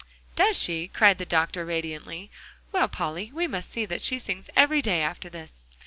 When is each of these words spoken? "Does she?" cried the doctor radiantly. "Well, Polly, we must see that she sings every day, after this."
"Does 0.35 0.57
she?" 0.57 0.87
cried 0.87 1.19
the 1.19 1.27
doctor 1.27 1.63
radiantly. 1.63 2.31
"Well, 2.71 2.87
Polly, 2.87 3.31
we 3.35 3.45
must 3.45 3.71
see 3.71 3.85
that 3.85 4.01
she 4.01 4.17
sings 4.17 4.49
every 4.55 4.81
day, 4.81 5.03
after 5.03 5.29
this." 5.29 5.61